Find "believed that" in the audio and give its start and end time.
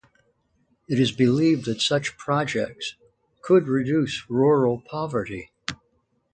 1.11-1.79